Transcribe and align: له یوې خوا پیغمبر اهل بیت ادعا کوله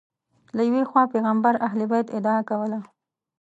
له 0.55 0.61
یوې 0.69 0.83
خوا 0.89 1.03
پیغمبر 1.13 1.53
اهل 1.67 1.79
بیت 1.91 2.07
ادعا 2.17 2.39
کوله 2.49 2.79